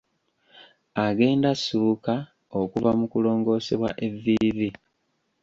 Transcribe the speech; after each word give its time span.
Agenda 1.05 1.47
assuuka 1.55 2.13
okuva 2.59 2.91
mu 2.99 3.05
kulongoosebwa 3.11 3.89
evviivi. 4.05 4.69